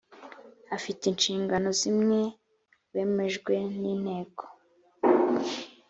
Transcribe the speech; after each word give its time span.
afite 0.75 1.03
inshingano 1.07 1.69
zimwe 1.81 2.19
wemejwe 2.93 3.53
n 3.79 3.81
inteko 3.93 4.43